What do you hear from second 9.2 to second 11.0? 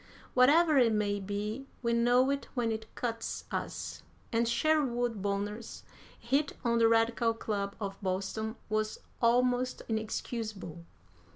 almost inexcusable.